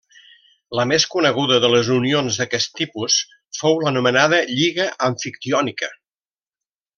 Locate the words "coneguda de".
1.15-1.69